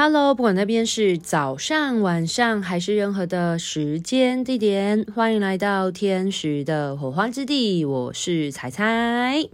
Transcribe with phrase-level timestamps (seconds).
[0.00, 7.84] Hello，不管那边是早上、晚上还是任何的时间地点，欢迎来到天使的火花之地。
[7.84, 9.48] 我是彩彩，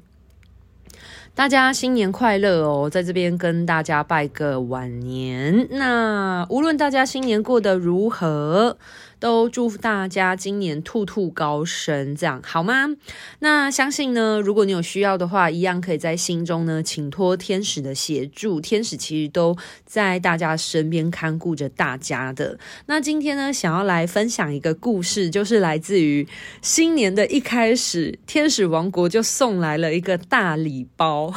[1.35, 2.91] 大家新年快乐哦！
[2.91, 5.67] 在这边跟大家拜个晚年。
[5.71, 8.77] 那无论大家新年过得如何，
[9.25, 12.91] 都祝福大家今年兔兔高升，这样好吗？
[13.39, 18.61] 那相信呢，如果你有需要的话，一样可以在心中呢，请托天使的协助。
[18.61, 19.57] 天使其实都
[19.87, 22.59] 在大家身边看顾着大家的。
[22.85, 26.29] 那今天呢，想要来分享一个故事，就是来自于
[26.61, 31.33] 新年的一开始，天使王国就送来了一个大礼包。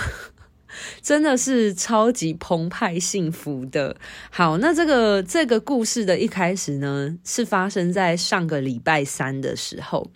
[1.01, 3.95] 真的是超级澎湃幸福的。
[4.29, 10.09] 好，那这个这个故事的一开始呢，是发生在上个礼拜三的时候，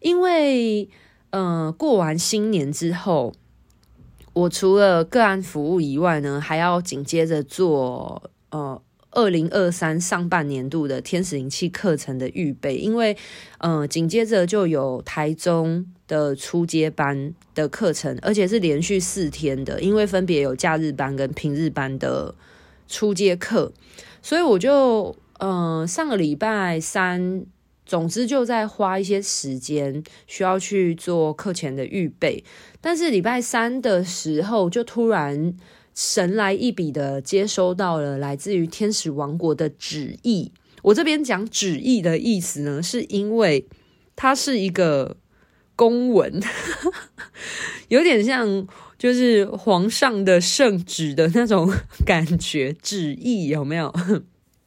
[0.00, 0.88] 因为
[1.30, 3.34] 呃过完新年之后，
[4.32, 8.80] 我除了个案服务以外呢，还要紧接着做呃。
[9.14, 13.14] 二零二三上半年度的天使灵气课程的预备，因为，
[13.58, 22.34] 呃，紧接着就有台中的初阶班的课程，而且是连续四天的，因为分别有假日班跟平日班的
[22.86, 23.72] 初阶课，
[24.20, 27.46] 所以我就，呃，上个礼拜三，
[27.86, 32.44] 总之就在花一些时间，需要去做课前的预备，
[32.82, 35.54] 但是礼拜三的时候就突然。
[35.94, 40.50] 神来一笔的接收到了来自于天使王国的旨意。
[40.80, 43.66] 我这边讲旨意的意思呢，是因为
[44.16, 45.18] 它是一个
[45.82, 46.40] 公文，
[47.88, 51.68] 有点像就是皇上的圣旨的那种
[52.06, 52.72] 感觉。
[52.80, 53.92] 旨意有没有？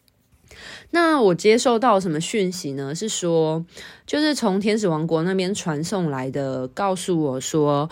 [0.91, 2.93] 那我接收到什么讯息呢？
[2.93, 3.65] 是说，
[4.05, 7.89] 就是从天使王国那边传送来的，告诉我说。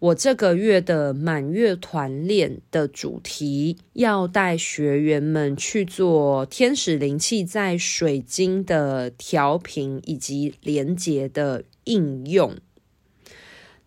[0.00, 12.54] 我这个月的满月团练的主题，要带学员们去做天使灵气在水晶的调频以及连接的应用。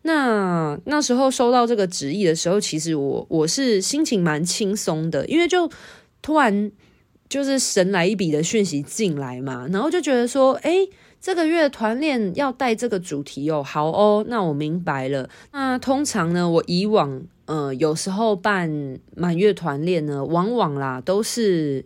[0.02, 5.70] 那那时候收到这个旨意的时候，其实我我是心情蛮轻松的，因为就
[6.22, 6.72] 突然
[7.30, 10.90] 就是神来一笔的讯息进来嘛，然后就觉得说，诶。
[11.24, 15.30] 这个月团练要带这个主题哦，好哦，那我明白了。
[15.52, 21.86] 那通常呢，我以往呃有时候办满月团练呢，往往啦都是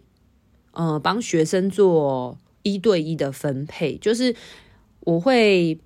[0.72, 4.34] 呃帮学生做一对一的分配，就是
[5.02, 5.78] 我会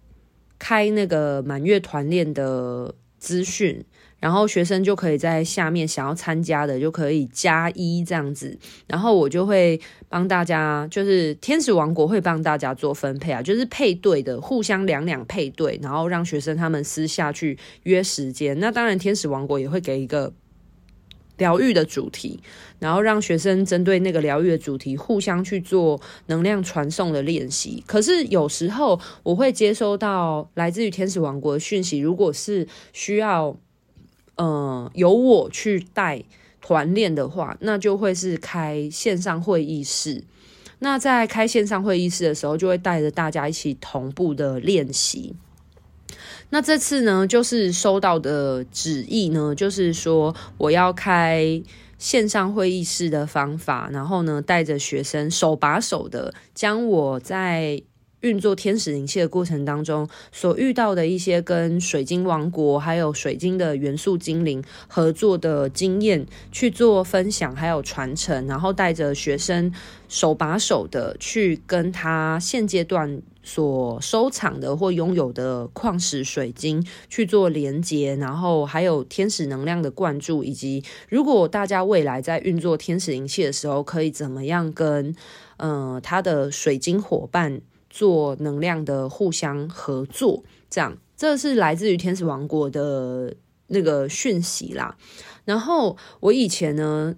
[0.59, 3.83] 开那个满月团练的资讯。
[4.21, 18.59] 然后学生就可以在下面想要参加的就可以加一这样子，然后我就会帮大家，就是天使王国会帮大家做分配啊，就是配对的，互相两两配对，然后让学生他们私下去约时间。
[18.59, 20.33] 那当然天使王国也会给一个
[21.39, 22.39] 疗愈的主题，
[22.77, 27.83] 然后让学生针对那个疗愈的主题互相去做能量传送的练习。
[27.87, 33.57] 可是有时候我会接收到来自于天使王国的讯息，如果是需要。
[34.41, 36.23] 嗯，由我去带
[36.61, 40.23] 团练的话，那就会是开线上会议室。
[40.79, 45.35] 那在开线上会议室的时候，就会带着大家一起同步的练习。
[46.49, 51.61] 那这次呢，就是收到的旨意呢，就是说我要开
[51.97, 57.81] 线上会议室的方法，然后呢，带着学生手把手的将我在。
[58.21, 69.73] 运作天使灵气的过程当中，所遇到的一些跟水晶王国还有水晶的元素精灵合作的经验去做分享，还有传承，然后带着学生
[70.07, 85.15] 手把手的去跟他现阶段所收藏的或拥有的矿石水晶去做连接，然后还有天使能量的灌注，以及如果大家未来在运作天使灵气的时候，可以怎么样跟
[85.55, 87.61] 呃他的水晶伙伴。
[87.99, 93.35] 做能量的互相合作，这样，这是来自于天使王国的
[93.67, 94.95] 那个讯息啦。
[95.43, 97.13] 然后我以前呢，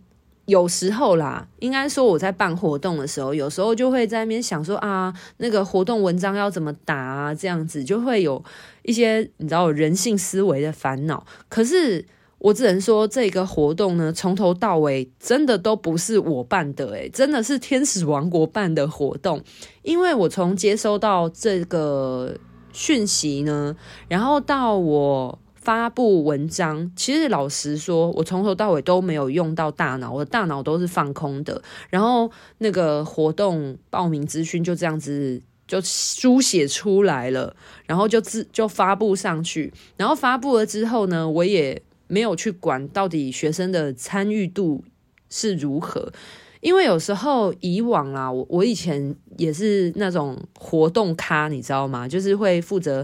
[0.48, 8.44] 有时候啦，应该说我在办活动的时候，有时候就会在那边想说啊，那个活动文章要怎么打啊，这样子就会有
[8.82, 11.24] 一些你知道人性思维的烦恼。
[11.48, 12.08] 可是。
[12.44, 19.40] 我只能说，这个活动呢，从头到尾真的都不是我办的，诶，真的是天使王国办的活动。
[19.84, 22.36] 因为我从接收到这个
[22.74, 23.76] 讯息呢，
[24.08, 31.62] 然后到我发布文章，其实老实说，我从头到尾都没有用到大脑，我的大脑都是放空的。
[31.92, 37.56] 然后那个活动报名资讯就这样子就书写出来了，
[37.86, 39.72] 然后就自就发布上去。
[39.96, 41.80] 然后发布了之后呢，我也。
[42.12, 44.84] 没有去管到底学生的参与度
[45.30, 46.12] 是如何。
[46.60, 52.08] 因为有时候以往啊，我我以前也是那种活动咖，你知道吗？
[52.08, 53.04] 就是会负责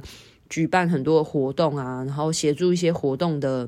[0.49, 3.67] 举办很多活动啊，然后协助一些活动的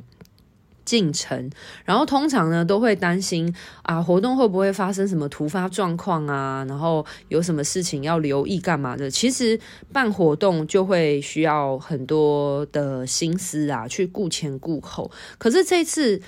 [0.90, 1.52] 进程，
[1.86, 3.54] 然后通常呢都会担心
[3.84, 9.12] 啊，活动会不会发生什么突发状况啊，然后有什么事情要留意干嘛的。
[9.12, 9.60] 其实
[9.94, 15.12] 办活动就会需要很多的心思啊，去顾前顾后。
[15.38, 16.20] 可是这次。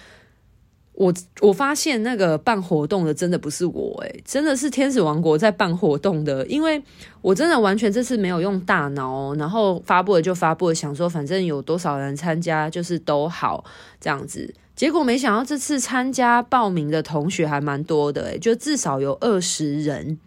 [0.93, 6.83] 我我发现那个办活动的真的不是我诶，真的是天使王国在办活动的，因为
[7.21, 13.63] 我真的完全这次没有用大脑，然后发布了就发布了，想说反正有多少人参加就是都好
[13.99, 20.19] 这样子，结果没想到这次参加报名的同学还蛮多的诶，就至少有二十人，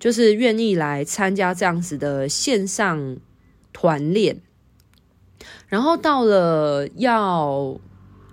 [0.00, 3.16] 就是愿意来参加这样子的线上
[3.72, 4.40] 团练，
[5.68, 7.78] 然后到了要。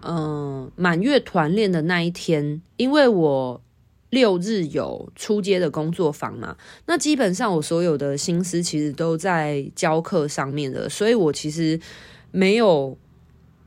[0.01, 3.61] 嗯，满月团练的那一天，因为我
[4.09, 6.55] 六日有出街的工作坊嘛，
[6.85, 11.79] 那基本上我所有的心思其实都在教课上面的，所以我其实
[12.31, 12.97] 没有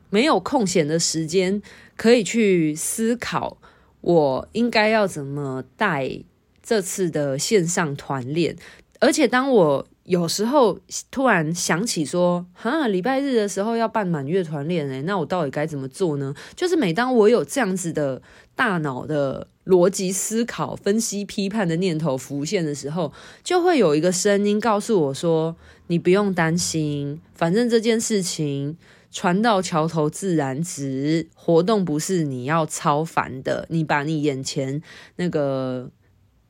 [0.09, 1.61] 没有空闲的时间
[1.95, 3.57] 可以去思考
[4.01, 6.23] 我应该要怎么带
[6.63, 8.55] 这次的线上团练，
[8.99, 9.87] 而且当我。
[10.03, 10.79] 有时候
[11.11, 16.33] 突然想起说，哈，礼拜日的时候要办满月团练诶，那我到底该怎么做呢？
[16.55, 18.21] 就是每当我有这样子的
[18.55, 23.13] 大脑的逻辑思考、分析、批判的念头浮现的时候，
[23.43, 25.55] 就会有一个声音告诉我说
[25.87, 28.75] ：“你不用担心，反正这件事情
[29.11, 34.81] 船到桥头自然直，活动不是你要操烦的，你把你眼前
[35.17, 35.91] 那个。”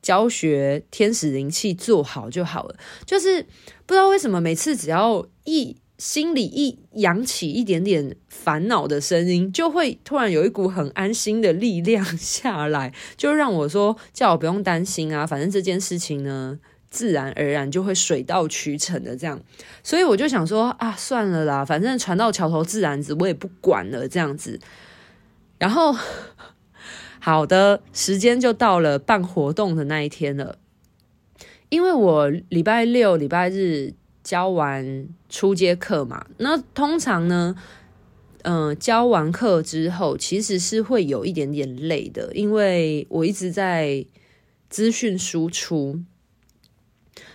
[0.02, 2.76] 教学天使灵气做好就好了，
[3.06, 3.46] 就是
[3.86, 16.58] 不知道为什么每次只要一心里一扬起一点点烦恼的声音，就会突然有一股很安心的力量下来，就让我说叫我不用担心啊，反正这件事情呢，
[16.90, 19.40] 自然而然就会水到渠成的这样，
[19.84, 24.58] 所以我就想说啊，算了啦，反正船到桥头自然直，我也不管了这样子，
[25.58, 25.96] 然后。
[27.20, 30.58] 好的，时间就到了办活动的那一天了。
[31.68, 37.54] 因为我礼拜六、礼拜日教完初阶课嘛，那通常呢，
[38.42, 44.04] 嗯、呃，教完课之后其实是会有一点点累的，因为我一直在
[44.68, 46.02] 资讯输出，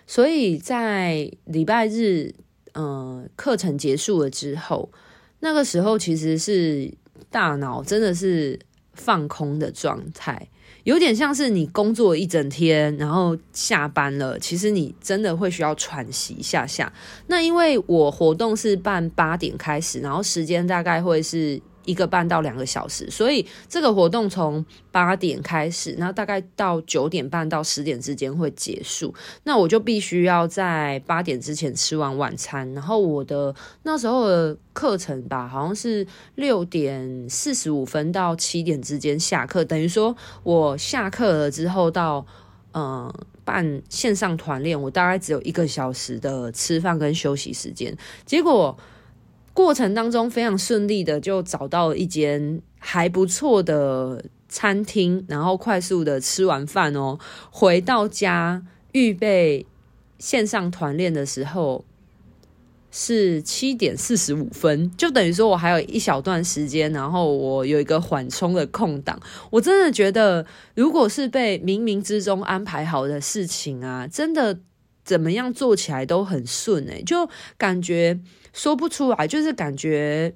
[0.05, 2.35] 所以在礼拜日，
[2.73, 4.91] 嗯、呃，课程结束了之后，
[5.39, 6.94] 那个时候其实是
[7.31, 8.59] 大脑真的是。
[8.97, 10.49] 放空的状态，
[10.83, 16.91] 有点像是你工作一整天，然后下班了，其实你真的会需要喘息一下下。
[17.27, 21.61] 那因为我活动是办八点开始，然后时间大概会是。
[21.87, 29.15] 一个半到两个小时，所以这个活动从八点开始，然后大概到九点半到十点之间会结束。
[29.43, 36.05] 那我就必须要在八点之前吃完晚餐，然后我的那时候的课程吧，好像是
[36.35, 40.13] 六点四十五分到七点之间下课，等于说
[40.43, 42.25] 我下课了之后到
[42.73, 43.11] 嗯
[43.45, 48.77] 办线上团练，我大概只有一个小时的吃饭跟休息时间，结果。
[49.57, 57.18] 过程当中非常顺利的就找到一间还不错的餐厅，然后快速的吃完饭哦，
[57.49, 59.66] 回到家预备
[60.19, 61.83] 线上团练的时候
[62.92, 69.19] 是七点四十五分，就等于说我还有一小段时间，然后我有一个缓冲的空档。
[69.49, 70.45] 我真的觉得，
[70.76, 74.59] 如果是被冥冥之中安排好的事情啊，真的
[75.04, 78.19] 怎么样做起来都很顺诶，就感觉。
[78.57, 80.33] 说不出来，就是感觉，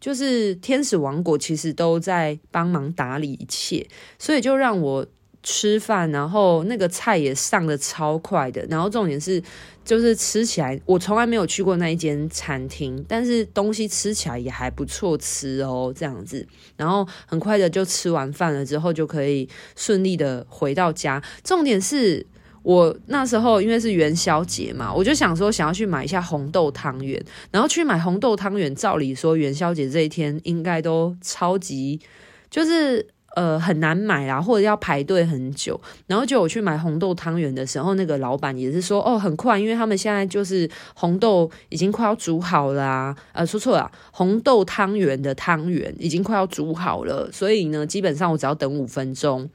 [0.00, 3.86] 就是天使王国其实都在帮忙打理一切，
[4.18, 5.06] 所以就让我
[5.44, 9.40] 吃饭，然后那个菜也上的超快的，然后重点是，
[9.84, 16.44] 就是吃起来，我从来没有去过那一间餐厅，但是东西吃起来也还不错吃哦，这样子，
[16.76, 22.26] 然后很快的就吃完饭了之后，就可以顺利的回到家，重点是。
[22.62, 28.74] 我那时候因为是元宵节嘛，我就想说想要去买一下红豆汤圆，然后去买红豆汤圆。
[28.74, 32.00] 照理说元宵节这一天应该都超级
[32.48, 35.78] 就是呃很难买啦，或者要排队很久。
[36.06, 49.50] 然后就我去买红豆汤圆的时候，那个老板也是说哦很快，因为他们现在就是红豆已经快要煮好了啊，呃说错了，红豆汤圆的汤圆已经快要煮好了，所以呢基本上我只要等五分钟。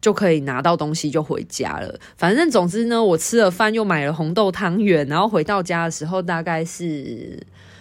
[0.00, 1.98] 就可以拿到东西就回家了。
[2.16, 7.38] 反正总之呢，我吃了饭又买了红豆汤圆，然后回到家的时候大概是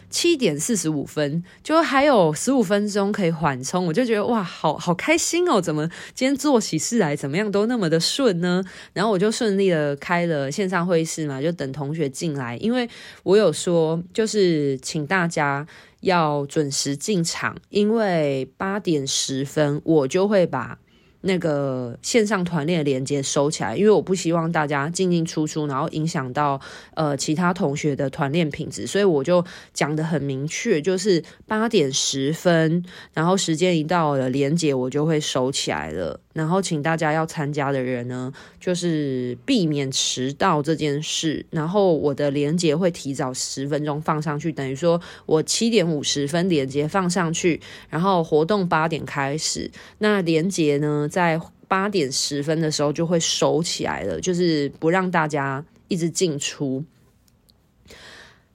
[0.09, 5.61] 七点四十五分，就还有十五分钟可以缓冲，我就觉得哇，好好开心哦！
[5.61, 8.63] 怎么今天做起事来怎么样都那么的顺呢？
[8.93, 12.89] 然后我就顺利的开了线上会议室嘛，就等同学进来，因为
[13.23, 15.65] 我有说就是请大家
[16.01, 20.79] 要准时进场，因为八点十分我就会把。
[21.21, 26.59] 那个线上团练的连接收起来，因为我不希望大家进进出出，然后影响到
[26.95, 32.83] 呃其他同学的团练品质，所以我就讲得很明确，就是八点十分，
[33.13, 36.19] 然后时间一到了，连接我就会收起来了。
[36.31, 41.45] 然后请大家要参加的人呢，就是避免迟到这件事。
[41.49, 47.59] 然后我的连接会提早十分钟放上去，等于说我七点五十分连接放上去，
[47.89, 49.69] 然后活动八点开始。
[49.97, 56.85] 那连接呢，在八点十分的时候就会收起来了，就是不让大家一直进出。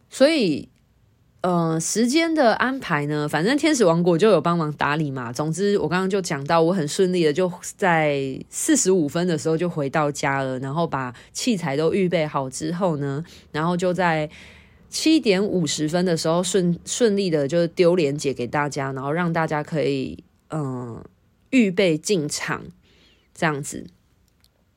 [0.08, 0.68] 所以。
[1.44, 5.30] 呃，时间的安排呢，反正天使王国就有帮忙打理嘛。
[5.30, 14.30] 总之，我刚刚就讲到，我很顺利的就在四十五分的时候就回到家了，然后把器材都预备好之后呢，然后就在
[14.88, 21.04] 七点五十分的时候顺顺利的就丢连结给大家，然后让大家可以嗯、
[21.54, 22.64] 预备进场
[23.32, 23.86] 这样子。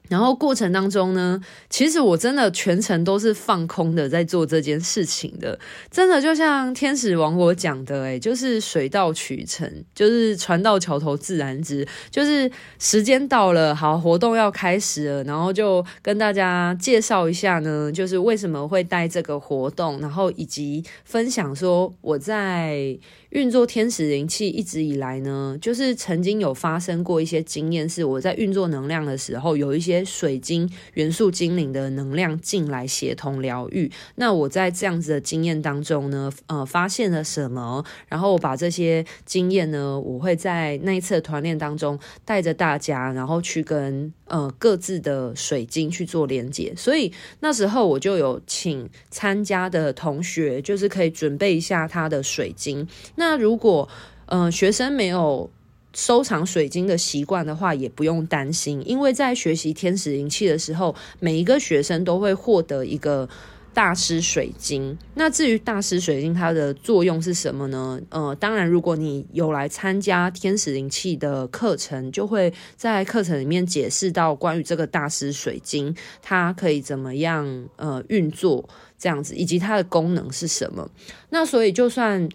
[0.10, 5.60] 然后过程当中呢，其实我真的全程都是放空的在做这件事情的，
[5.92, 22.98] 真的就像天使王国讲的，诶，就是水到渠成，就是船到桥头自然直，就是时间到了，好，活动要开始了，然后就跟大家介绍一下呢，就是为什么会带这个活动，然后以及分享说我在。
[23.32, 33.92] 运作天使灵气一直以来呢，就是曾经有发生过一些经验，是我在运作能量的时候，有一些水晶元素精灵的能量进来协同疗愈。
[34.16, 37.84] 那我在这样子的经验当中呢，呃，发现了什么？
[38.08, 46.74] 然后我把这些经验呢，我会在那一次的团练当中带着大家，然后去跟呃各自的水晶去做连接。
[46.78, 52.88] 所以那时候我就有请参加的同学，就是可以准备一下他的水晶。
[53.20, 53.90] 那如果
[54.28, 55.50] 呃学生没有
[55.94, 63.28] 收藏水晶的习惯的话，也不用担心，因为在学习天使灵气的时候，每一个学生都会获得一个
[63.74, 64.96] 大师水晶。
[65.16, 68.00] 那至于大师水晶它的作用是什么呢？
[68.10, 78.70] 呃，当然，如果你有来参加天使灵气的课程，就会在课程里面解释到关于这个大师水晶它可以怎么样呃运作
[79.00, 80.88] 这样子，以及它的功能是什么。
[81.32, 82.30] 那所以就算。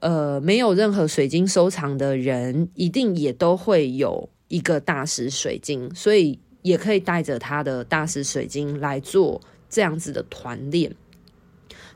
[0.00, 10.94] 呃，没有任何水晶收藏的人，一定也都会有一个大师水晶，所以也可以带着他的大师水晶来做这样子的团练。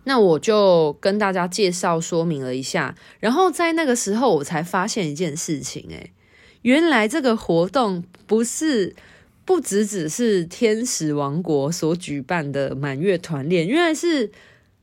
[0.05, 6.11] 那我就跟大家介绍说明了一下，然后在那个时候，我才发现一件事情，诶，
[6.63, 8.97] 原来这个活动不是
[9.45, 14.33] 不只只是天使王国所举办的满月团练，原来是。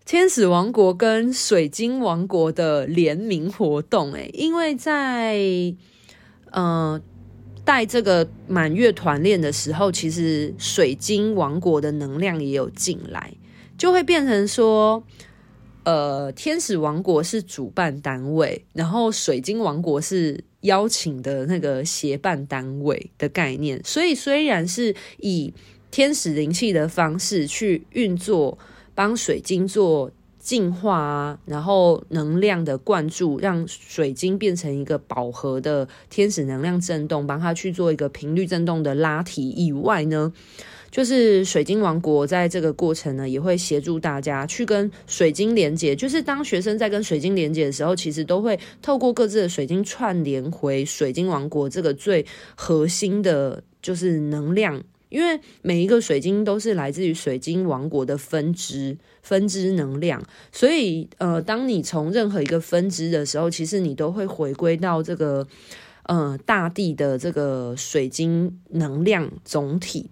[0.09, 5.39] 天使王国跟水晶王国的联名活动，诶，因为在
[6.49, 6.99] 呃
[7.63, 13.31] 带这个满月团练的时候，其实水晶王国的能量也有进来，
[13.77, 15.03] 就会变成说，
[15.83, 25.53] 呃，天使王国是主办单位，然后水晶王国是邀请的那个协办单位的概念，所以虽然是以
[25.91, 28.57] 天使灵气的方式去运作。
[28.99, 40.33] 帮水晶做净化啊，然后能量的灌注，让水晶变成一个饱和的天使能量震动，帮它去做一个频率震动的拉提以外呢，
[40.91, 45.95] 就是水晶王国在这个过程呢，也会协助大家去跟水晶连接。
[45.95, 54.83] 就是当学生在跟水晶连接的时候，其实都会透过各自的水晶串联回水晶王国这个最核心的，就是能量。
[55.09, 65.47] 因为每一个水晶都是来自于水晶王国的分支，分支能量，所以呃，当你从任何一个分支的时候，其实你都会回归到这个
[66.03, 70.09] 呃大地的这个水晶能量总体。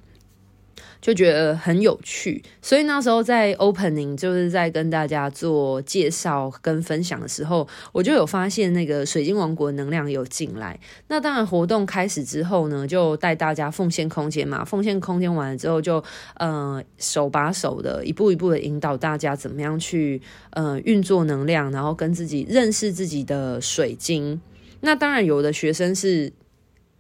[1.00, 10.80] 就觉得很有趣，所以那时候在 opening 就是在跟大家做介绍跟分享的时候，我就有发现那个水晶王国能量有进来。
[11.08, 24.42] 那当然活动开始之后呢，就带大家奉献空间嘛，奉献空间完了之后就，就呃手把手的一步一步的引导大家怎么样去呃运作能量，然后跟自己认识自己的水晶。
[24.82, 26.34] 那当然有的学生是。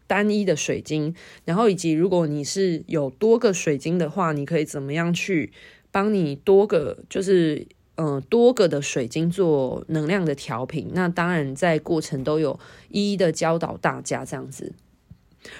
[0.08, 1.14] 单一的水晶，
[1.46, 5.52] 然后以及如果你是有多个水晶的话，你可以怎么样去
[5.92, 10.90] 帮你多个就是呃多个的水晶做能量的调频。
[10.94, 12.60] 那当然在过程都有
[12.90, 14.74] 一一的教导大家这样子。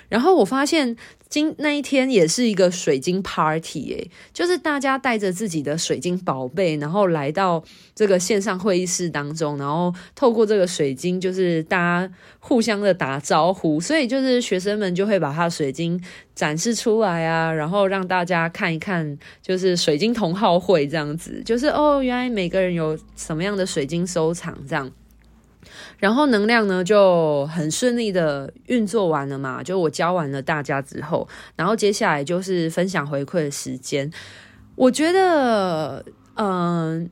[0.10, 0.96] 然后我发现
[1.30, 7.64] 今那一天也是一个水晶 party 诶，就是大家带着自己的水晶宝贝，然后来到
[7.94, 16.02] 这个线上会议室当中，然后透过这个水晶，就是大家互相的打招呼，所以就是学生们就会把他的水晶
[16.34, 24.90] 展示出来啊，然后让大家看一看，就是水晶同好会这样子，就是哦，原来每个人有什么样的水晶收藏这样。
[25.98, 34.12] 然后能量呢就很顺利的运作完了嘛，就我教完了大家之后，然后接下来就是分享回馈的时间。
[34.76, 36.06] 我觉得，
[36.36, 37.10] 嗯、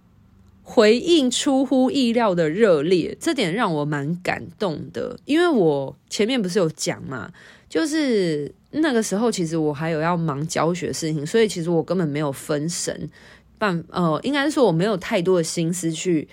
[0.62, 5.18] 回应出乎意料的热烈，这点让我蛮感动的。
[5.26, 7.32] 因为我前面不是有讲嘛，
[7.68, 13.10] 就是那个时候其实我还有要忙教学事情，所以其实我根本没有分神，
[13.58, 16.28] 办呃，应该是说我没有太多的心思去，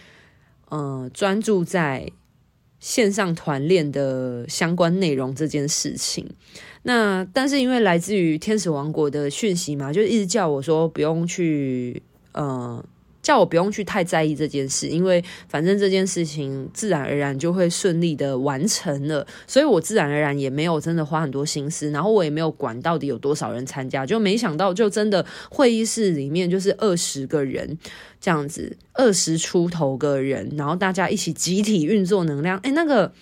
[0.68, 2.12] 呃，专注在。
[2.82, 6.28] 线上团练的相关内容这件事情，
[6.82, 12.84] 那但是因为来自于天使王国的讯息嘛，就一直叫我说不用去，呃。
[13.22, 27.78] 叫我不用去太在意这件事，因为反正这件事情自然而然就会顺利的完成了，所以我自然而然也没有真的花很多心思，然后我也没有管到底有多少人参加，就没想到就真的会议室里面就是二十个人
[28.20, 33.12] 这样子，二十出头个人，然后大家一起集体运作能量，诶，那个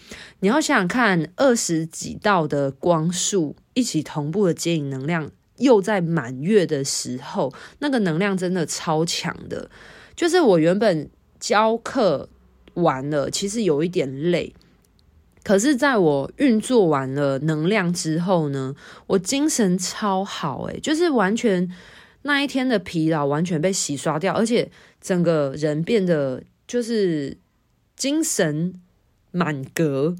[0.40, 5.30] 你要想想看，二十几道的光束一起同步的接引能量。
[5.60, 9.70] 又在满月的时候，那个能量真的超强的。
[10.16, 12.28] 就是我原本教课
[12.74, 14.52] 完了，其实有一点累，
[15.42, 18.74] 可是在我运作完了能量之后呢，
[19.06, 21.70] 我精神超好，诶，就是完全
[22.22, 27.38] 那一天的疲劳完全被洗刷掉，而且整个人变得就是
[27.96, 28.74] 精神
[29.30, 30.16] 满格。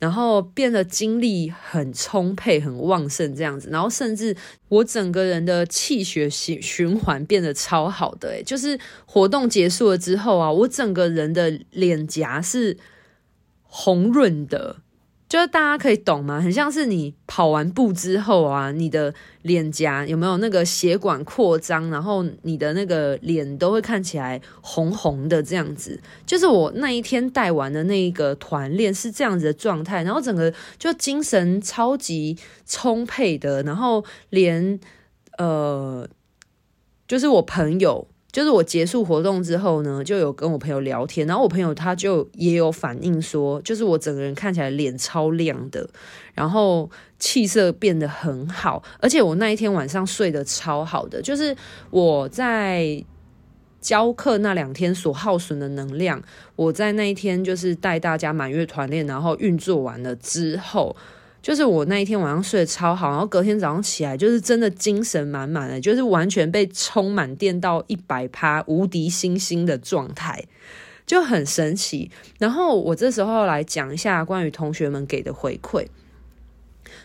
[0.00, 4.34] 然后变得精力很充沛、很旺盛这样子，然后甚至
[4.68, 12.76] 我整个人的气血循循环变得超好的，就是活动结束了之后啊，我整个人的脸颊是
[13.62, 14.78] 红润的。
[15.30, 16.40] 就是大家可以懂吗？
[16.40, 26.00] 很像是你跑完步之后啊，你的脸颊有没有那个血管扩张，然后你的那个脸都会看起来红红的这样子。
[26.26, 34.80] 就是我那一天带完的那一个团练是这样子的状态，然后整个就精神超级充沛的，然后连
[35.38, 36.08] 呃，
[37.06, 38.08] 就是我朋友。
[38.32, 45.88] 就是我结束活动之后呢，就有跟我朋友聊天，然后我朋友他就也有反映说，就是我整个人看起来脸超亮的，
[46.34, 46.88] 然后
[47.18, 51.56] 气色变得很好，而且我那一天晚上睡得超好的，就是
[51.90, 53.04] 我在
[53.80, 56.22] 教课那两天所耗损的能量，
[56.54, 60.94] 我在那一天就是带大家满月团练，然后运作完了之后。
[61.42, 70.44] 就是我那一天晚上睡得超好，然后隔天早上起来就是真的精神满满的，就是完全被充满电到一百趴无敌星星的状态，
[71.06, 72.10] 就很神奇。
[72.38, 75.86] 然后我这时候来讲一下关于同学们给的回馈，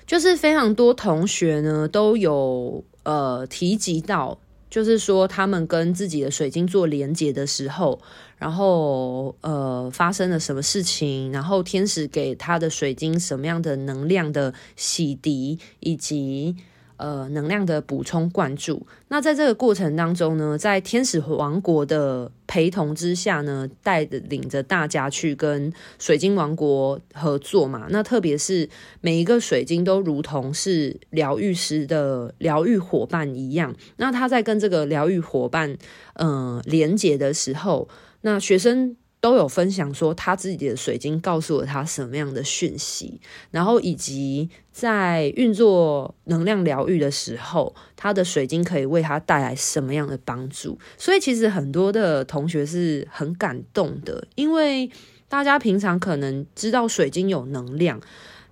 [0.06, 4.38] 就是非常多同学呢都有呃提及到。
[4.70, 8.00] 就是说，他们跟自己的水晶做连接的时候，
[8.38, 16.56] 然后呃发生了什么事情，然后天使给他的水晶什么样的能量的洗涤，以及。
[16.98, 18.86] 呃，能量的补充灌注。
[19.10, 27.88] 那在这个过程当中呢，在天使王国的陪同之下呢，带领着大家去跟水晶王国合作嘛。
[27.90, 28.70] 那特别是
[29.02, 33.76] 每一个水晶都如同是疗愈师的疗愈伙伴一样。
[33.98, 35.78] 那他在跟这个疗愈伙伴
[36.14, 37.88] 嗯、呃、连接的时候，
[38.22, 38.96] 那学生。
[39.26, 50.78] 都有分享说他自己的水晶告诉了他什么样的讯息，然后以及在运作能量疗愈的时候，他的水晶可以为他带来什么样的帮助。
[50.96, 54.92] 所以其实很多的同学是很感动的，因为
[55.28, 58.00] 大家平常可能知道水晶有能量，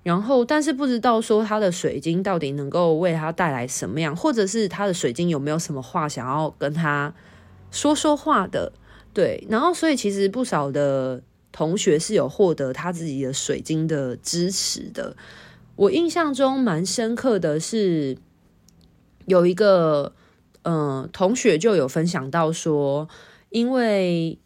[0.02, 7.14] 然后但是不知道说他的水晶到底能够为他带来什么样，或者是他的水晶有没有什么话想要跟他
[7.70, 8.74] 说说话的。
[9.14, 11.22] 对，然后所以其实不少的
[11.52, 15.16] 同学是有获得他自己的水晶的支持的。
[15.76, 18.18] 我印象中蛮深刻的是，
[19.28, 20.14] 有一个
[20.64, 23.08] 嗯、呃、同学就有分享到说，
[23.50, 24.40] 因为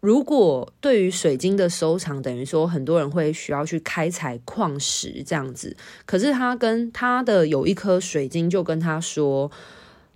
[0.00, 9.48] 如果对于水晶的收藏，等于说很多人会需要去开采矿石这样子，可是他跟他的有一颗水晶就跟他说，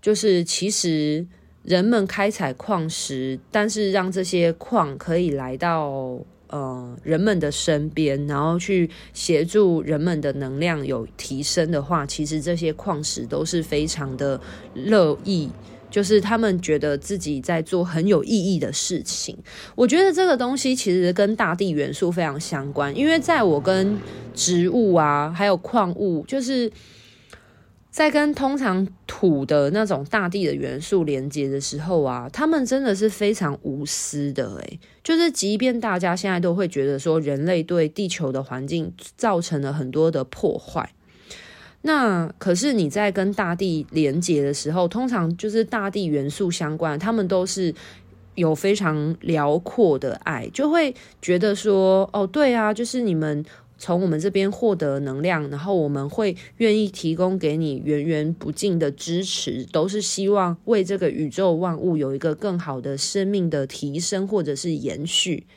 [0.00, 1.28] 就是其实。
[1.62, 14.40] 人们开采矿石，但是让这些矿可以来到呃人们的身边，然后去协助人们的能量有提升的话，其实这些矿石都是非常的
[14.74, 15.50] 乐意。
[15.88, 19.36] 就是他们觉得自己在做很有意义的事情，
[19.74, 23.98] 我觉得这个东西其实跟大地元素非常相关，因为在我跟
[24.34, 26.72] 植物啊，还有矿物，就是
[27.92, 40.90] 在跟通常土的那种大地的元素连接的时候啊，他们真的是非常无私的诶，就是即便大家现在都会觉得说人类对地球的环境造成了很多的破坏。
[41.82, 47.74] 那可是你在跟大地连接的时候，通常就是大地元素相关，他们都是
[48.36, 53.44] 有非常辽阔的爱，就会觉得说，哦，对啊，就是你们
[53.82, 65.48] 从我们这边获得能量，然后我们会愿意提供给你源源不尽的支持，都是希望为这个宇宙万物有一个更好的生命的提升或者是延续。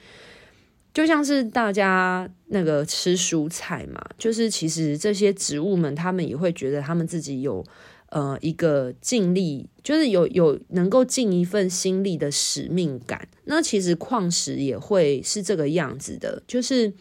[0.92, 7.64] 就像是大家那个吃蔬菜嘛，就是其实这些植物们，他们也会觉得他们自己有
[8.10, 13.28] 呃一个尽力，就是有有能够尽一份心力的使命感。
[13.44, 16.92] 那其实矿石也会是这个样子的，就是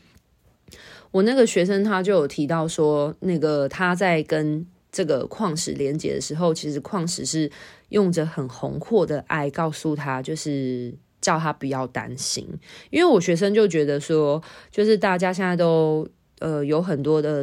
[1.14, 7.48] 我那个学生他就有提到说，那个他在跟这个矿石连接的时候，其实矿石是
[7.90, 10.92] 用着很宏阔的爱告诉他，就是。
[11.24, 12.46] 叫他不要担心，
[12.90, 16.06] 因为我学生就觉得说，就是大家现在都
[16.40, 17.42] 呃有很多的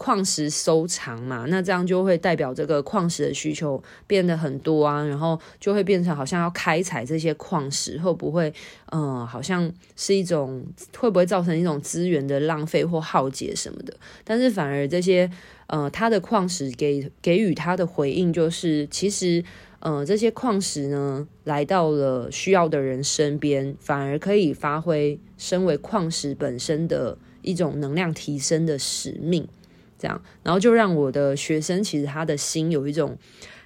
[0.00, 8.48] 矿石收藏嘛，那这样就会代表这个矿石的需求变得很多啊，然后就会变成好像要开采这些矿石，会不会
[8.92, 10.64] 嗯、呃，好像是一种
[10.96, 13.94] 会不会造成一种资源的浪费或耗竭什么的？
[14.24, 15.30] 但是反而这些
[15.66, 19.44] 呃，他的矿石给给予他的回应就是，其实。
[19.82, 29.48] 呃，这些矿石呢，来到了需要的人身边，反而可以发挥身为矿石本身的一种能量提升的使命，
[30.00, 33.18] 这样，然后就让我的学生其实他的心有一种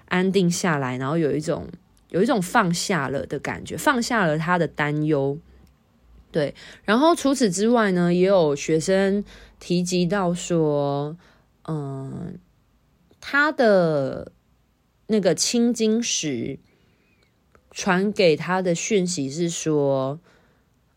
[0.07, 1.69] 安定下来，然后有一种
[2.09, 5.39] 有一种放下了的感觉，放下了他的担忧。
[6.33, 9.25] 对，然后除此之外呢，也有学生
[9.61, 11.17] 提及到说，
[11.69, 12.39] 嗯、
[13.21, 14.33] 他的。
[15.07, 16.59] 那个青金石
[17.71, 20.19] 传给他的讯息是说，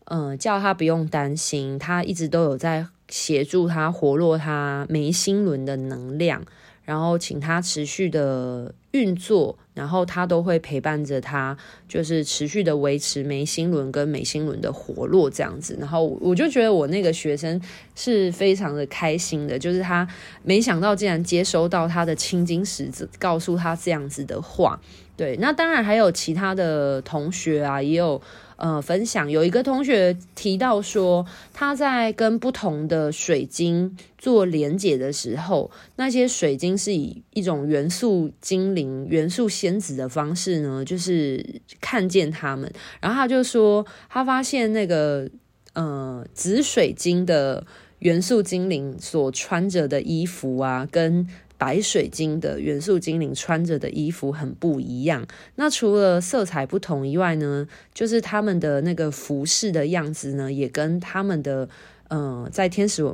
[0.06, 6.42] 嗯、叫他不用担心，他一直都有在协助他活络他眉心轮的能量。
[6.84, 11.54] 然后请他持续的运作，然后他都会陪伴着他，
[11.86, 15.76] 就是持续的维持眉心轮跟眉心轮的活络这样子。
[15.78, 17.60] 然后我就觉得我那个学生
[17.94, 20.08] 是非常的开心的，就是他
[20.42, 24.80] 没想到竟然接收到他的青金石子告诉他这样子的话。
[25.14, 28.22] 对，那当然还有其他的同学啊，也有。
[28.58, 42.68] 呃，分享有一个同学提到说，他在跟不同的水晶做连结的时候，那些水晶是以一种元素精灵、元素仙子的方式呢，就是看见他们。
[43.00, 45.30] 然后他就说，他发现那个
[45.74, 47.64] 呃紫水晶的
[48.00, 51.24] 元素精灵所穿着的衣服啊，跟
[51.58, 55.26] 白水晶的元素精灵穿着的衣服很不一样。
[55.56, 61.68] 那除了色彩不同以外呢，就是他们的那个服饰的样子呢，也跟他们的
[62.08, 63.04] 呃，在天使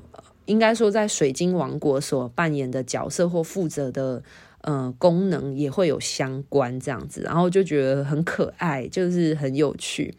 [0.45, 4.23] 应该说在水晶王国所扮演的角色或负责的
[4.61, 7.23] 呃功能也会有相关这样子。
[7.23, 10.15] 然后就觉得很可爱，就是很有趣。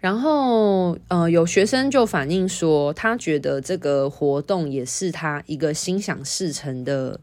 [0.00, 7.18] 然后，呃，有学生就反映说，他觉得这个活动也是他一个心想事成的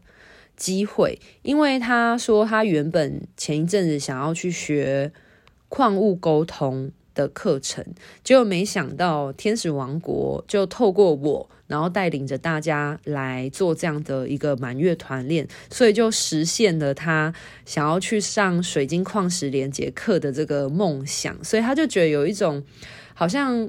[0.56, 5.10] 机会，因为他说他原本前一阵子想要去学
[5.70, 7.82] 矿物沟通的课程，
[8.22, 11.50] 结果没想到天使王国就透过我。
[11.66, 17.32] 然后带领着大家来做这样的一个满月团练，所以就实现了他
[17.64, 21.42] 想要去上水晶矿石连接课的这个梦想。
[21.44, 22.62] 所以他就觉得有一种
[23.14, 23.68] 好像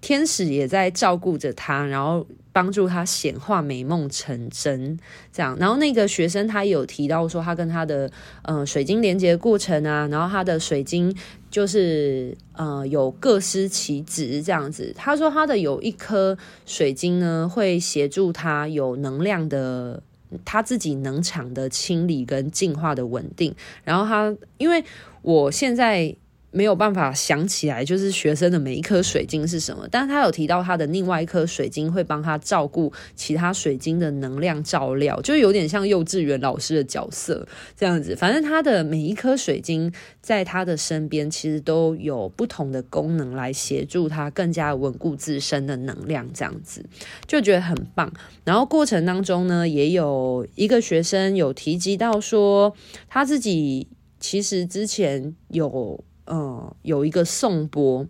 [0.00, 2.26] 天使也在照顾着他，然后
[2.58, 4.98] 帮助他显化美梦成真。
[5.32, 8.10] 这样，然后那个学生他有提到说，他跟他的
[8.42, 11.14] 呃水晶连结过程啊，然后他的水晶。
[11.50, 14.92] 就是呃有各司其职这样子。
[14.94, 20.02] 他说他的有一颗水晶呢，会协助他有能量的
[20.44, 23.54] 他自己能场的清理跟净化的稳定。
[23.82, 24.84] 然后他因为
[25.22, 26.14] 我现在
[26.50, 29.86] 没有办法想起来，就是学生的每一颗水晶是什么。
[29.90, 38.16] 但是他有提到他的另外一颗水晶会帮他照顾其他水晶的能量照料，就有点像幼稚园老师的角色这样子。
[38.16, 46.82] 反正他的每一颗水晶在他的身边，其实都有不同的功能来协助他更加稳固自身的能量，这样子
[47.26, 48.10] 就觉得很棒。
[48.44, 52.74] 然后过程当中呢，也有一个学生有提及到说，
[53.06, 53.86] 他自己
[54.18, 56.02] 其实之前有。
[56.30, 58.06] 嗯，有一个颂钵，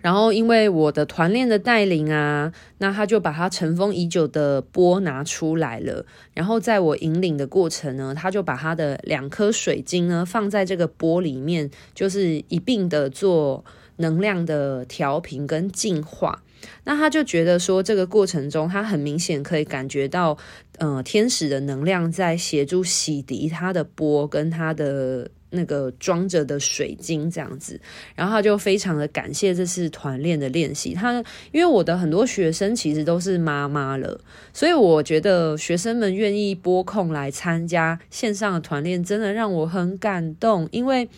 [0.00, 6.04] 然后因为我的团练的带领啊，那他就把他尘封已久的钵拿出来了。
[6.34, 13.64] 然后在我引领的过程呢，他就把他的两颗水晶呢放在这个钵里面，就是一并的做
[13.98, 16.42] 能量的调频跟净化。
[16.82, 20.36] 那他就觉得说，这个过程中他很明显可以感觉到，
[20.78, 25.30] 呃，天使的能量在协助洗涤他的钵跟他的。
[25.50, 27.80] 那个装着的水晶这样子，
[28.14, 30.94] 然后他就非常的感谢这次团练的练习。
[30.94, 31.12] 他
[31.52, 34.20] 因为我的很多学生其实都是妈妈了，
[34.52, 41.08] 所以我觉得学生们愿意拨空来参加线上的团练，真的让我很感动，因为。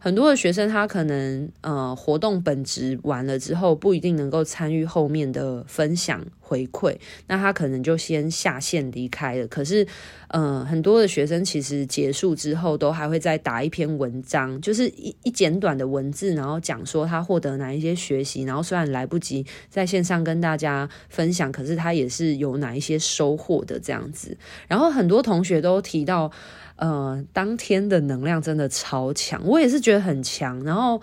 [0.00, 9.46] 很多的学生，他可能呃活动本质完了之后，不一定能够参与后面的分享回馈，那他可能就先下线离开了。
[9.48, 9.84] 可是，
[10.28, 24.36] 呃，很多的学生其实结束之后，都还会再打一篇文章，就是一一简短的文字，然后讲说他获得哪一些学习，然后虽然来不及在线上跟大家分享，可是他也是有哪一些收获的这样子。
[24.68, 26.30] 然后很多同学都提到。
[26.78, 30.62] 呃，当天的能量真的超强，我也是觉得很强。
[30.62, 31.02] 然后，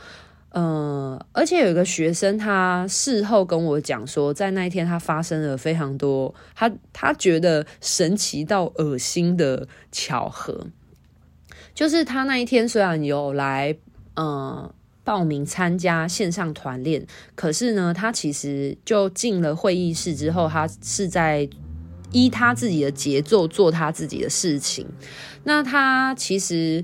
[0.51, 10.67] 呃，而且有一个学生，他事后跟我讲说，在那一天他发生了非常多他他觉得神奇到恶心的巧合。
[11.73, 13.75] 就是他那一天虽然有来
[14.13, 21.49] 呃报名参加线上团练，可是呢，他其实就进了会议室之后，他是在。
[22.15, 24.87] 依他自己的节奏做他自己的事情，
[25.43, 26.83] 那他其实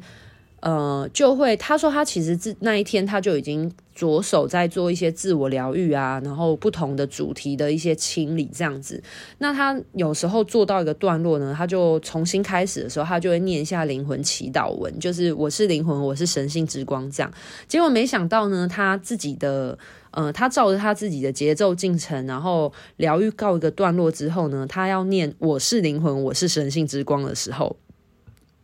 [0.60, 9.02] 呃就会他说他其实自那一天他就已经着手在做一些自我疗愈啊，然后不同的主题的一些清理这样子。
[9.38, 17.32] 那他有时候做到一个段落呢，他就重新开始的时候，他就会念一下灵魂祈祷文，就是我是灵魂，我是神性之光这样。
[17.70, 19.78] 结果没想到呢，他自己的。
[20.12, 27.78] 呃，他照着他自己的节奏进程，然后疗愈告一个段落之后呢，他要念“我是灵魂，我是神性之光”的时候，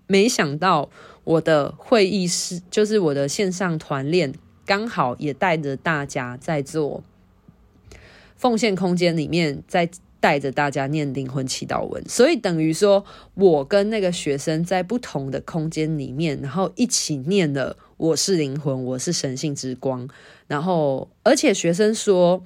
[0.08, 0.90] 没想到
[1.24, 4.34] 我的会议室，就是我的线上团练，
[4.66, 7.02] 刚好也带着大家在做
[8.36, 13.06] 奉献空间里面，在带着大家念灵魂祈祷文，所以等于说
[13.36, 20.08] 我跟那个学生在不同的空间里面，然后一起念了“我是灵魂，我是神性之光”。
[20.48, 22.46] 然后，而且学生说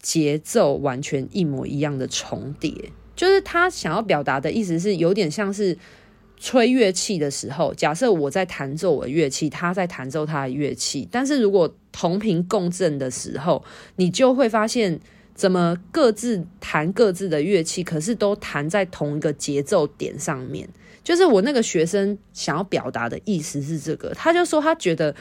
[0.00, 5.76] 节奏完全一模一样的重叠，就是他想要表达的意思是有点像是
[6.38, 13.62] 吹乐器的时候，假设我在弹奏我的乐器，他在弹奏他的乐器，但是如果同频共振的时候，
[13.96, 14.98] 你就会发现
[15.34, 20.66] 怎么各自弹各自的乐器，可是都弹在同一个节奏点上面。
[21.02, 25.14] 就是我那个学生想要表达的意思是这个，他就说他觉得。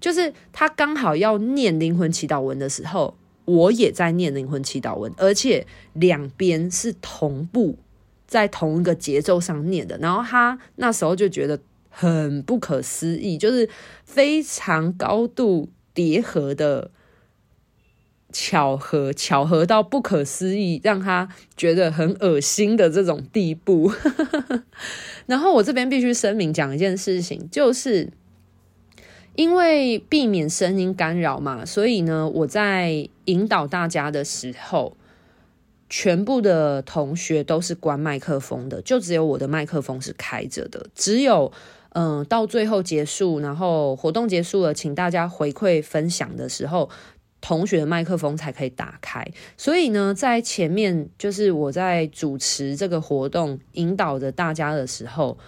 [0.00, 7.76] 就是他刚好要念灵魂祈祷文的时候，我也在念灵魂祈祷文，而且两边是同步
[8.24, 9.98] 在同一个节奏上念的。
[9.98, 11.58] 然后他那时候就觉得
[11.90, 13.68] 很不可思议，就是
[14.04, 16.92] 非常高度叠合的
[18.32, 23.92] 巧合，巧合到不可思议，让他觉得很恶心的这种地步。
[25.26, 28.10] 然后我这边必须声明讲一件事情，就是。
[29.34, 34.96] 因为避免声音干扰嘛，所以呢，我在引导大家的时候，
[35.88, 40.88] 全部的同学都是关麦克风的，就只有我的麦克风是开着的。
[40.92, 41.52] 只有
[41.90, 46.90] 嗯，到最后结束，然后活动结束了，请大家回馈分享的时候，
[47.40, 49.24] 同学的麦克风才可以打开。
[49.56, 55.38] 所以呢，在前面就是我在主持这个活动，引导着大家的时候。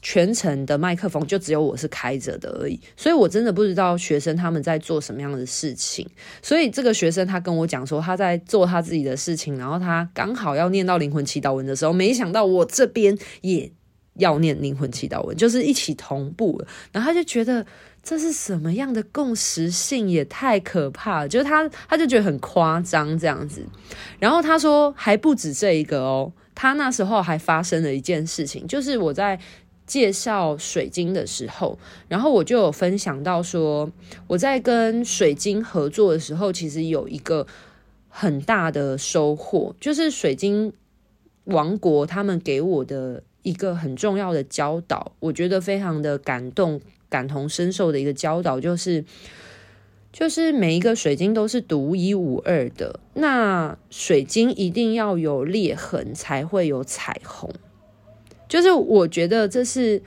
[0.00, 6.08] 全程的麦克风就只有我是开着的而已，所以我真的不知道学生他们在做什么样的事情。
[6.40, 13.70] 所以这个学生他跟我讲说他在做他自己的事情，然后他刚好要念到灵魂祈祷文的时候，没想到我这边也
[14.14, 16.66] 要念灵魂祈祷文，就是一起同步了。
[16.90, 17.66] 然后他就觉得
[18.04, 23.64] 这是什么样的共识性，也太可怕了，就是他他就觉得很夸张这样子。
[24.18, 29.40] 然后他说还不止这一个哦，他那时候还发生了一件事情，就是我在。
[29.86, 33.92] 介绍水晶的时候，然后我就有分享到说，
[34.26, 37.46] 我在跟水晶合作的时候，其实有一个
[38.08, 40.72] 很大的收获，就是水晶
[41.44, 49.04] 王国他们给我的一个很重要的教导，我觉得非常的感动、感同身受的一个教导，就是
[50.12, 57.52] 就是每一个水晶都是独一无二的，那水晶一定要有裂痕才会有彩虹。
[58.48, 60.00] 就是我觉得这是，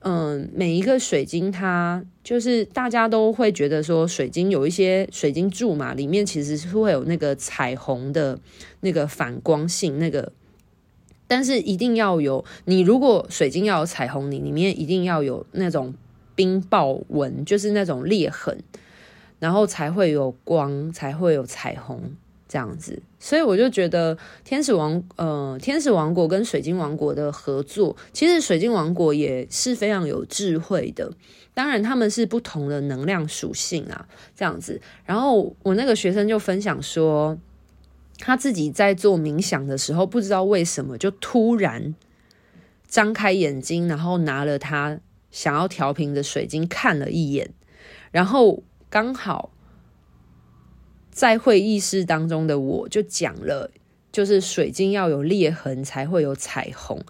[0.00, 8.38] 嗯，每一个水晶它就是大家都会觉得说，水晶有一些水晶柱嘛，里面其实是会有那个彩虹的
[8.80, 10.32] 那个反光性，那个，
[11.26, 15.94] 但是一定要有，你如果水晶要有彩虹，你里面一定要有那种
[16.34, 18.58] 冰雹纹，就是那种裂痕，
[19.38, 22.14] 然后才会有光，才会有彩虹。
[22.46, 31.10] 这样子，所以我就觉得天使王呃，天使王国跟水晶王国的合作，其实水晶王国也是非常有智慧的。
[31.52, 34.80] 当然，他们是不同的能量属性啊，这样子。
[35.04, 37.36] 然后我那个学生就分享说，
[38.18, 41.92] 他自己在做冥想的时候，不知道为什么就突然
[42.86, 45.00] 张开眼睛，然后拿了他
[45.34, 47.50] 想要调频的水晶看了一眼，
[48.12, 49.50] 然后刚好。
[51.10, 53.70] 在会议室当中的我就讲了，
[54.10, 57.00] 就是水晶要有裂痕才会有彩虹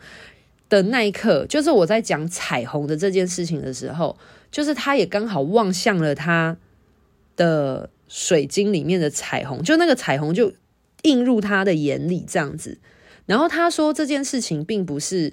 [0.69, 4.19] 的那一刻，就是我在讲彩虹的这件事情的时候，
[4.51, 6.59] 就是他也刚好望向了他
[7.35, 10.53] 的水晶里面的彩虹，就那个彩虹就
[11.05, 12.77] 映入他的眼里这样子。
[13.25, 15.33] 然后他说这件事情并不是。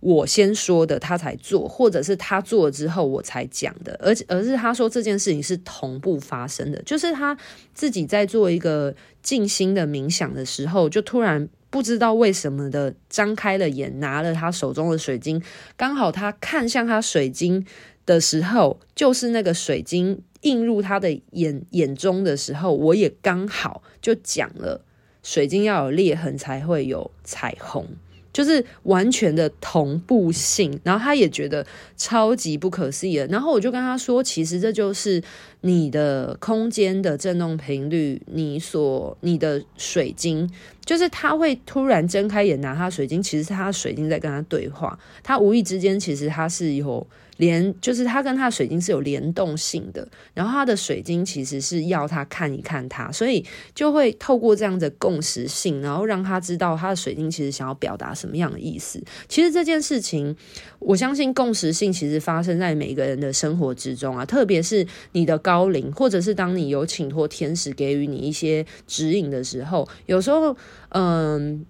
[0.00, 7.36] 我先说的，他才做，或者是他做了之后我才讲的，而而是他说这件事情是同步发生的，就是他
[7.74, 15.42] 自己在做一个静心的冥想的时候，就突然不知道为什么的张开了眼，拿了他手中的水晶，
[15.76, 17.66] 刚好他看向他水晶
[18.06, 24.82] 的时候，就是那个水晶映入他的眼眼中的时候，我也刚好就讲了，
[25.22, 27.86] 水晶要有裂痕才会有彩虹。
[28.32, 31.66] 就是完全的同步性，然后他也觉得
[31.96, 33.14] 超级不可思议。
[33.28, 35.22] 然后我就跟他说，其实这就是
[35.62, 40.48] 你的空间的振动频率，你所你的水晶，
[40.84, 47.06] 就是他会突然睁开眼拿他水晶，其实是他的水晶在跟他对话，他无意之间其实他是有。
[47.40, 53.42] 连就是他跟他的水晶是有联动性的，然后他的水晶其实是要他看一看他，所以
[53.74, 59.02] 就会透过这样的共识性，然后让他知道他的水晶其实想要表达什么样的意思。
[59.26, 60.36] 其实这件事情，
[60.80, 70.54] 我相信共识性其实发生在每个人的生活之中啊，特别是你的高龄，或者是当你有请托天使给予你一些指引的时候，有时候，
[70.90, 71.64] 嗯。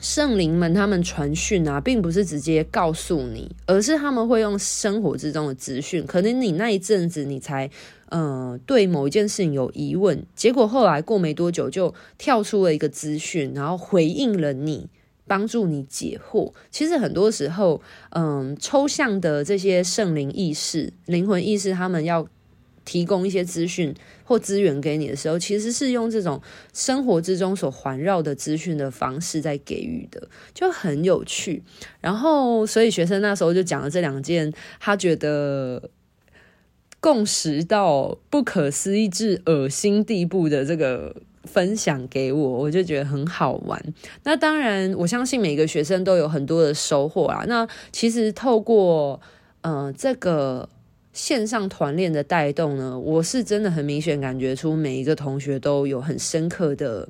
[0.00, 6.04] 圣灵们他们传讯啊，并不是直接告诉你，而是他们会用生活之中的资讯。
[6.06, 7.70] 可能你那一阵子你才
[8.10, 14.88] 呃对某一件事情有疑问，结果后来过没多久就跳出了一个资讯，然后回应了你，
[15.26, 16.52] 帮助你解惑。
[16.70, 17.80] 其实很多时候，
[18.10, 22.26] 嗯、抽象的这些圣灵意识、灵魂意识，他们要。
[22.84, 23.94] 提供一些资讯
[24.24, 26.40] 或资源给你的时候，其实是用这种
[26.72, 31.62] 生活之中所环绕的资讯的方式在给予的，就很有趣。
[32.00, 35.90] 然后，所以学生那时候就讲了这两件，他觉得
[37.00, 43.82] 共识到不可思议至恶心地步的这个分享给我，我就觉得很好玩。
[44.24, 47.44] 那当然，我相信每个学生都有很多的收获啊。
[47.46, 49.20] 那其实透过
[49.62, 50.68] 呃这个。
[51.14, 57.08] 线上团练的带动呢，我是真的很明显感觉出每一个同学都有很深刻的，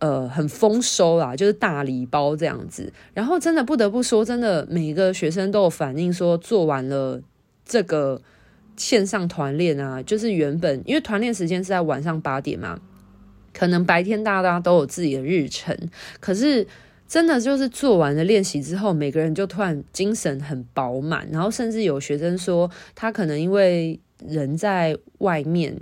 [0.00, 2.92] 呃，很丰收啦，就是大礼包这样子。
[3.14, 7.22] 然后真的不得不说，真的每一个学生都有反映说，做完了
[7.64, 8.20] 这个
[8.76, 12.80] 线上团练啊，就是原本因为团练时间是在晚上八点嘛，
[13.52, 15.76] 可能白天大家都有自己的日程，
[16.18, 16.66] 可是。
[17.14, 25.78] 真的就是做完了练习之后，每个人就突然精神很饱满，然后甚至有学生说，他可能因为人在外面，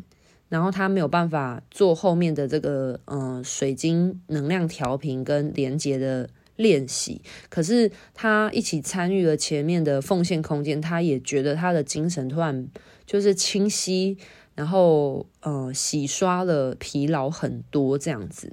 [0.50, 12.68] 然后他没有办法做后面的这个嗯、呃、水晶能量调频跟连接的练习，可是他一起参与了前面的奉献空间，他也觉得他的精神突然
[13.06, 14.18] 就是清晰，
[14.54, 18.52] 然后呃洗刷了疲劳很多这样子。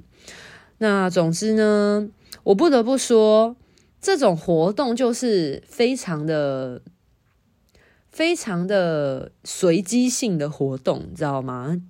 [0.78, 2.08] 那总之呢，
[2.50, 3.56] 我不得不说，
[4.00, 6.82] 这种活动就是非常的、
[8.10, 11.80] 非常的随机性的活动，你知道吗？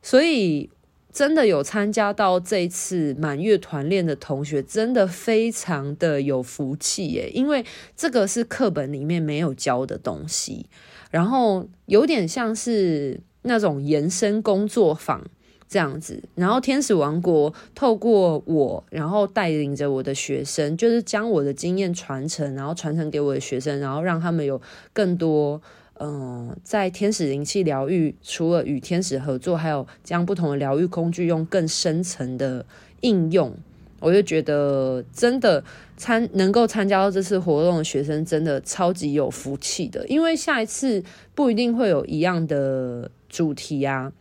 [0.00, 0.70] 所以
[1.12, 7.30] 真的有参加到这次满月团练的同学，真的非常的有福气耶！
[7.34, 7.64] 因为
[7.94, 10.66] 这个是课本里面没有教的东西，
[11.10, 15.26] 然后有点像是那种延伸工作坊
[15.72, 16.22] 这样子。
[16.34, 24.60] 然后天使王国透过我，然后带领着我的学生，就是将我的经验传承，然后传承给我的学生，然后让他们有
[24.92, 25.62] 更多。
[25.98, 32.66] 嗯，在天使灵气疗愈，除了与天使合作，还有将不同的疗愈工具用更深层的
[33.02, 33.54] 应用，
[34.00, 35.62] 我就觉得真的
[35.96, 41.02] 参能够参加到这次活动的学生，真的超级有福气的，因为下一次
[41.34, 44.12] 不一定会有一样的主题啊。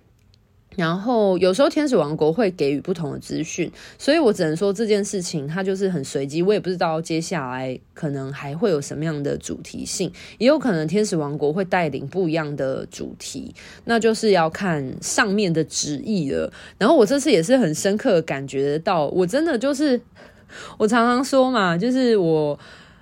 [0.77, 13.53] 然后有时候天使王国会给予不同的资讯，所以我只能说这件事情它就是很随机，我也不知道接下来可能还会有什么样的主题性，也有可能天使王国会带领不一样的主题，
[13.83, 16.51] 那就是要看上面的旨意了。
[16.77, 19.99] 然后我这次也是很深刻感觉到，我真的就是
[20.79, 22.57] 我常常说嘛，就是我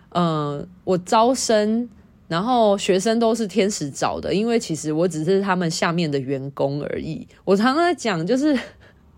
[0.09, 1.87] 呃我招生。
[2.29, 7.27] 然后学生都是天使找的，因为其实我只是他们下面的员工而已。
[7.43, 8.55] 我常常在讲，就是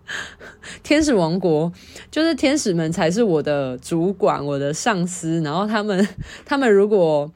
[0.81, 1.69] 天使王国，
[2.09, 5.41] 就是天使们才是我的主管、我的上司。
[5.41, 6.07] 然后他们，
[6.45, 7.29] 他们如果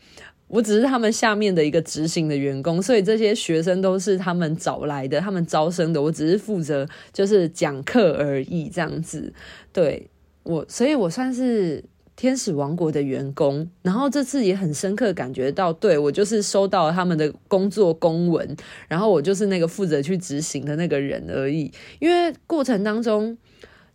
[0.48, 9.34] 我只是他们下面的一个执行的员工，所以这些学生都是他们找来的，他们招生的，我只是负责就是讲课而已，这样子。
[9.74, 10.10] 对，
[10.44, 11.84] 我，所以我算是。
[12.16, 18.56] 天使王国的员工，然后这次也很深刻感觉到，对，我就是收到他们的工作公文，
[18.88, 21.70] 然后我就是那个负责去执行的那个人而已。
[22.00, 23.38] 因为过程当中，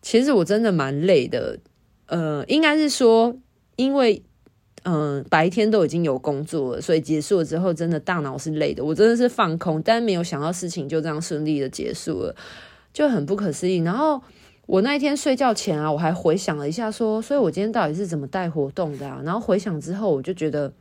[0.02, 1.58] 其实我真的蛮累的，
[2.06, 3.34] 呃，应该是说，
[3.76, 4.22] 因为
[4.82, 12.36] 嗯、白天都已经有工作了，所以结束了之后，真的大脑是累的，我真的是放空，但没有想到事情就这样顺利的结束了，
[12.92, 13.78] 就很不可思议。
[13.78, 14.22] 然后。
[14.70, 19.20] 我那一天睡觉前啊，我还回想了一下，说，所以我今天到底是怎么带活动的啊？
[19.24, 20.72] 然后回想之后，我就觉得，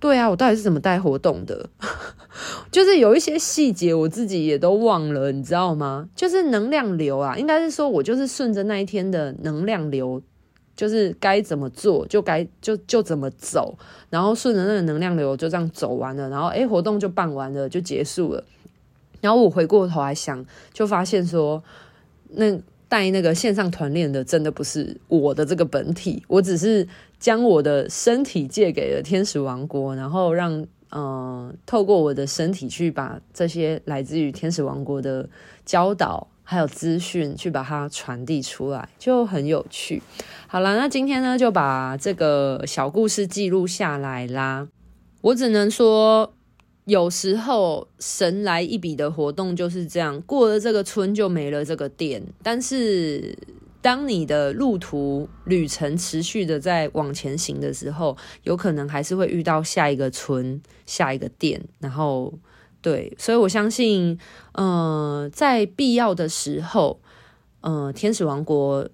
[0.00, 1.68] 对啊，我到底是怎么带活动的？
[2.72, 6.08] 就是有一些细节我自己也都忘了，你知道吗？
[6.16, 10.22] 就是能量流啊，应该是说我就是顺着那一天的能量流，
[10.74, 13.76] 就是该怎么做就该就就怎么走，
[14.08, 18.42] 然后顺着那个能量流就这样走完了，然后诶，活动就办完了，就结束了。
[19.20, 20.42] 然后我回过头来想，
[20.72, 21.62] 就发现说。
[22.30, 22.58] 那
[22.88, 26.86] 带那个线上团练的，真的不是我的这个本体，我只是
[27.18, 30.52] 将我的身体借给了天使王国，然后让
[30.90, 35.28] 嗯、呃，透过我的身体去把这些来自于天使王国的
[35.64, 40.00] 教导还有资讯去把它传递出来，就很有趣。
[40.46, 44.68] 好啦，那今天呢，就把这个小故事记录下来啦。
[45.22, 46.32] 我只能说。
[46.86, 52.22] 有时候神来一笔的活动就是这样，过了这个村就没了这个店。
[52.44, 53.36] 但是
[53.82, 61.60] 当你的路途旅程持续的在往前行的时候，有可能还是会遇到下一个村、下一个店。
[61.80, 62.32] 然后，
[62.80, 64.16] 对，所以我相信，
[64.52, 67.00] 嗯、在必要的时候，
[67.62, 68.88] 嗯、天使王国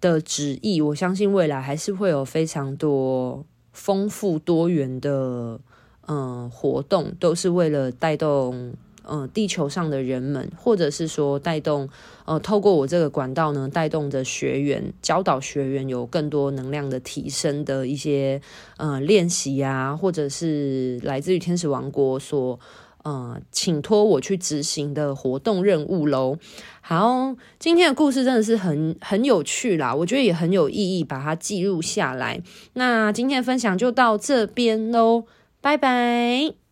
[0.00, 5.60] 的旨意，我相信未来还是会有非常多丰富多元的。
[6.08, 8.74] 嗯，活动都是为了带动
[9.08, 11.88] 嗯地球上的人们，或者是说带动
[12.24, 18.40] 呃透过我这个管道呢，带动着学员教导学员有更多能量的提升的一些
[18.76, 22.58] 呃练习啊，或者是来自于天使王国所
[23.04, 26.36] 呃请托我去执行的活动任务喽。
[26.80, 32.40] 好，今天的故事真的是很很有趣啦，我觉得也很有意义，把它记录下来。
[32.74, 35.24] 那今天的分享就到这边喽。
[35.66, 36.65] 拜拜。